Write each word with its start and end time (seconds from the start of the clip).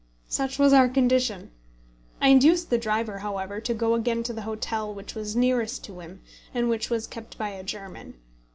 Such 0.29 0.57
was 0.57 0.73
our 0.73 0.89
condition. 0.89 1.51
I 2.19 2.29
induced 2.29 2.71
the 2.71 2.79
driver, 2.79 3.19
however, 3.19 3.61
to 3.61 3.73
go 3.75 3.93
again 3.93 4.23
to 4.23 4.33
the 4.33 4.41
hotel 4.41 4.91
which 4.91 5.13
was 5.13 5.35
nearest 5.35 5.83
to 5.83 5.99
him, 5.99 6.23
and 6.55 6.69
which 6.71 6.89
was 6.89 7.05
kept 7.05 7.37
by 7.37 7.49
a 7.49 7.61
German. 7.63 8.15